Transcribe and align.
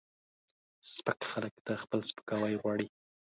سپک 0.93 1.19
خلک 1.31 1.53
دا 1.67 1.75
خپل 1.83 1.99
سپکاوی 2.09 2.55
غواړي 2.61 2.87